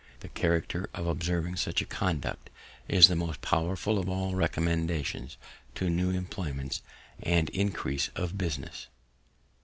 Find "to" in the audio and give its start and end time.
5.75-5.91